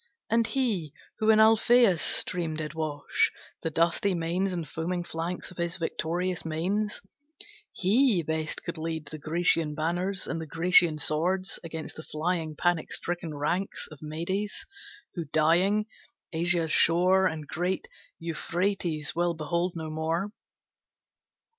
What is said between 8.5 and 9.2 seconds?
could lead The